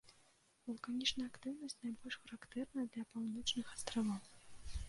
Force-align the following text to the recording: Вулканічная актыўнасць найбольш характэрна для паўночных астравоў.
Вулканічная 0.69 1.25
актыўнасць 1.31 1.77
найбольш 1.85 2.17
характэрна 2.23 2.89
для 2.97 3.03
паўночных 3.13 3.65
астравоў. 3.77 4.23